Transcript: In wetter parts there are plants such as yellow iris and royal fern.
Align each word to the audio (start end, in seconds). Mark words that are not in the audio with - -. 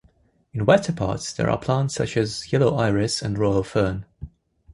In 0.51 0.65
wetter 0.65 0.93
parts 0.93 1.31
there 1.31 1.47
are 1.47 1.59
plants 1.59 1.93
such 1.93 2.17
as 2.17 2.51
yellow 2.51 2.73
iris 2.75 3.21
and 3.21 3.37
royal 3.37 3.61
fern. 3.61 4.07